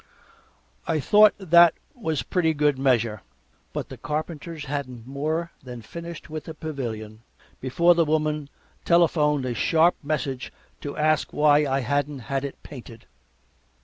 I 0.87 0.99
thought 0.99 1.35
that 1.37 1.75
was 1.93 2.23
pretty 2.23 2.55
good 2.55 2.79
measure, 2.79 3.21
but 3.71 3.89
the 3.89 3.99
carpenters 3.99 4.65
hadn't 4.65 5.05
more 5.05 5.51
than 5.61 5.83
finished 5.83 6.27
with 6.27 6.45
the 6.45 6.55
pavilion 6.55 7.21
before 7.59 7.93
the 7.93 8.03
woman 8.03 8.49
telephoned 8.83 9.45
a 9.45 9.53
sharp 9.53 9.95
message 10.01 10.51
to 10.79 10.97
ask 10.97 11.31
why 11.33 11.67
I 11.67 11.81
hadn't 11.81 12.17
had 12.33 12.43
it 12.43 12.63
painted. 12.63 13.05